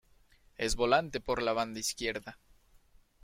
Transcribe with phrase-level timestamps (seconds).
[0.57, 2.39] Es volante por la banda izquierda.